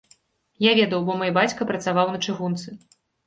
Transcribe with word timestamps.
Я 0.65 0.71
ведаў, 0.79 1.03
бо 1.09 1.17
мой 1.19 1.31
бацька 1.37 1.67
працаваў 1.73 2.11
на 2.17 2.21
чыгунцы. 2.25 2.67